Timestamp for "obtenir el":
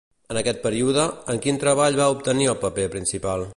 2.17-2.61